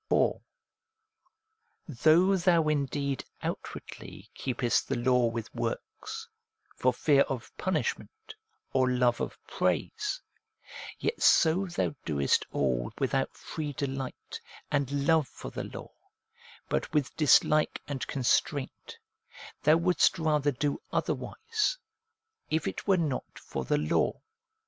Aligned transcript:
For, 0.09 0.41
though 1.87 2.35
thou 2.35 2.67
indeed 2.69 3.23
outwardly 3.43 4.31
keepest 4.33 4.87
the 4.87 4.97
law 4.97 5.27
with 5.27 5.53
works, 5.53 6.27
for 6.75 6.91
fear 6.91 7.21
of 7.29 7.55
punishment 7.55 8.33
or 8.73 8.89
love 8.89 9.21
of 9.21 9.37
praise, 9.45 10.19
yet 10.97 11.21
so 11.21 11.67
thou 11.67 11.93
doest 12.03 12.47
all 12.51 12.91
without 12.97 13.37
free 13.37 13.73
delight 13.73 14.41
and 14.71 15.05
love 15.05 15.27
for 15.27 15.51
the 15.51 15.65
law, 15.65 15.91
but 16.67 16.91
with 16.93 17.15
dislike 17.15 17.79
and 17.87 18.07
constraint; 18.07 18.97
thou 19.61 19.75
wouldst 19.77 20.17
rather 20.17 20.49
do 20.51 20.81
otherwise, 20.91 21.77
if 22.49 22.67
it 22.67 22.87
were 22.87 22.97
not 22.97 23.37
for 23.37 23.65
the 23.65 23.77
law. 23.77 24.19